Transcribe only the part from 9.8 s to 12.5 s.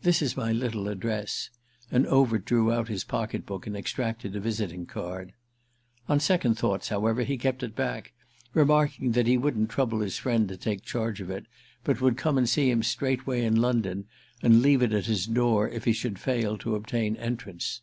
his friend to take charge of it but would come and